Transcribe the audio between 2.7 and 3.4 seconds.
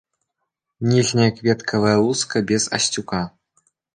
асцюка.